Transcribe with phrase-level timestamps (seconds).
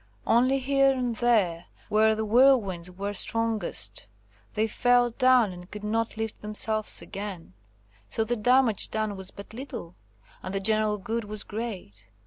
[0.25, 4.07] Only here and there, where the whirlwinds were strongest,
[4.55, 7.53] they fell down and could not lift themselves again.
[8.09, 9.93] So the damage done was but little,
[10.41, 12.05] and the general good was great.